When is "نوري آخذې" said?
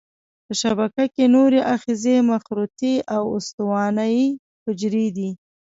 1.35-2.15